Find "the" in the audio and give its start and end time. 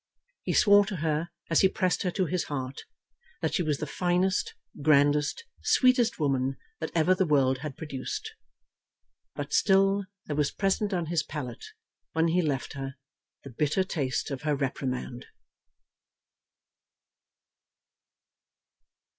3.77-3.85, 7.13-7.27, 13.43-13.51